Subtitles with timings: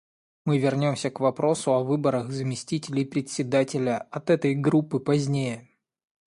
[0.45, 5.69] Мы вернемся к вопросу о выборах заместителей Председателя от этой Группы позднее.